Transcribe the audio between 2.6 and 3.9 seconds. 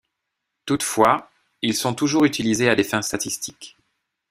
à des fins statistiques.